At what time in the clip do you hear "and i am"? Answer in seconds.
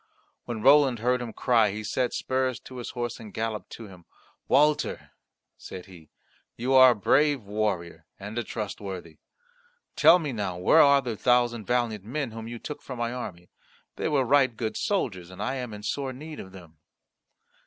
15.29-15.71